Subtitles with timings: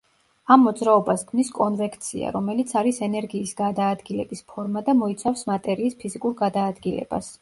[0.53, 7.29] ამ მოძრაობას ქმნის კონვექცია, რომელიც არის ენერგიის გადაადგილების ფორმა და მოიცავს მატერიის ფიზიკურ გადაადგილებას.